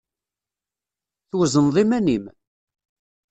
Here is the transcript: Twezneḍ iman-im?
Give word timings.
Twezneḍ 1.29 1.75
iman-im? 1.83 2.25